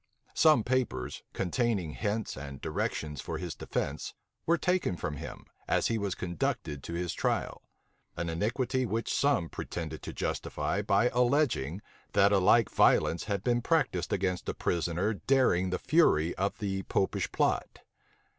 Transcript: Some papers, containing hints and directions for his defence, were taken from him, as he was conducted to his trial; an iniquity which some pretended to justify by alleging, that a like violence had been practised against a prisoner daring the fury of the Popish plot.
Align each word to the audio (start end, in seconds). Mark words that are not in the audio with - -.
Some 0.33 0.63
papers, 0.63 1.21
containing 1.31 1.91
hints 1.91 2.35
and 2.35 2.59
directions 2.59 3.21
for 3.21 3.37
his 3.37 3.53
defence, 3.53 4.15
were 4.47 4.57
taken 4.57 4.97
from 4.97 5.17
him, 5.17 5.45
as 5.67 5.89
he 5.89 5.99
was 5.99 6.15
conducted 6.15 6.81
to 6.81 6.93
his 6.93 7.13
trial; 7.13 7.61
an 8.17 8.27
iniquity 8.27 8.83
which 8.87 9.13
some 9.13 9.47
pretended 9.47 10.01
to 10.01 10.11
justify 10.11 10.81
by 10.81 11.09
alleging, 11.09 11.83
that 12.13 12.31
a 12.31 12.39
like 12.39 12.71
violence 12.71 13.25
had 13.25 13.43
been 13.43 13.61
practised 13.61 14.11
against 14.11 14.49
a 14.49 14.55
prisoner 14.55 15.13
daring 15.13 15.69
the 15.69 15.77
fury 15.77 16.33
of 16.33 16.57
the 16.57 16.81
Popish 16.81 17.31
plot. 17.31 17.81